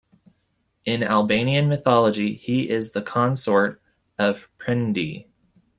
In 0.83 1.03
Albanian 1.03 1.69
mythology, 1.69 2.33
he 2.33 2.67
is 2.71 2.93
the 2.93 3.03
consort 3.03 3.79
of 4.17 4.49
Prende. 4.57 5.27